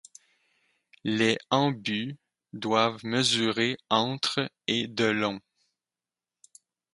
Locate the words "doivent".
2.53-3.05